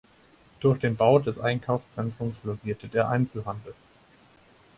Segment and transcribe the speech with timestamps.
[0.61, 3.75] Durch den Bau der Einkaufszentrums florierte der Einzelhandel.